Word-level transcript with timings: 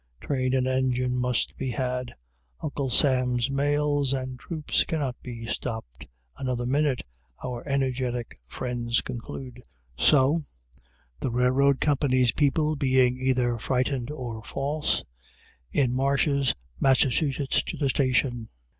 Train 0.19 0.55
and 0.55 0.67
engine 0.67 1.15
must 1.15 1.55
be 1.57 1.69
had. 1.69 2.15
"Uncle 2.59 2.89
Sam's 2.89 3.51
mails 3.51 4.13
and 4.13 4.39
troops 4.39 4.83
cannot 4.83 5.15
be 5.21 5.45
stopped 5.45 6.07
another 6.35 6.65
minute," 6.65 7.03
our 7.45 7.61
energetic 7.67 8.35
friends 8.49 9.01
conclude. 9.01 9.61
So, 9.95 10.41
the 11.19 11.29
railroad 11.29 11.79
company's 11.81 12.31
people 12.31 12.75
being 12.75 13.19
either 13.19 13.59
frightened 13.59 14.09
or 14.09 14.43
false, 14.43 15.03
in 15.71 15.93
marches 15.93 16.55
Massachusetts 16.79 17.61
to 17.61 17.77
the 17.77 17.89
station. 17.89 18.49